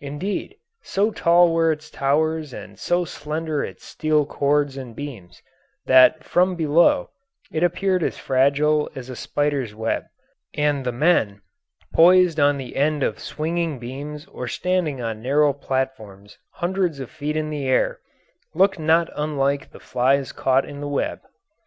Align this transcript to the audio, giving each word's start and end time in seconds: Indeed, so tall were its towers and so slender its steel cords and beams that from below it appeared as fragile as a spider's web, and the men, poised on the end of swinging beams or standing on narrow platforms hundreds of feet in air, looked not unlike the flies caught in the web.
Indeed, 0.00 0.54
so 0.80 1.10
tall 1.10 1.52
were 1.52 1.70
its 1.70 1.90
towers 1.90 2.54
and 2.54 2.78
so 2.78 3.04
slender 3.04 3.62
its 3.62 3.84
steel 3.84 4.24
cords 4.24 4.78
and 4.78 4.96
beams 4.96 5.42
that 5.84 6.24
from 6.24 6.54
below 6.56 7.10
it 7.52 7.62
appeared 7.62 8.02
as 8.02 8.16
fragile 8.16 8.88
as 8.94 9.10
a 9.10 9.14
spider's 9.14 9.74
web, 9.74 10.04
and 10.54 10.82
the 10.86 10.92
men, 10.92 11.42
poised 11.92 12.40
on 12.40 12.56
the 12.56 12.74
end 12.76 13.02
of 13.02 13.18
swinging 13.18 13.78
beams 13.78 14.24
or 14.28 14.48
standing 14.48 15.02
on 15.02 15.20
narrow 15.20 15.52
platforms 15.52 16.38
hundreds 16.52 16.98
of 16.98 17.10
feet 17.10 17.36
in 17.36 17.52
air, 17.52 17.98
looked 18.54 18.78
not 18.78 19.10
unlike 19.14 19.72
the 19.72 19.78
flies 19.78 20.32
caught 20.32 20.64
in 20.66 20.80
the 20.80 20.88
web. 20.88 21.20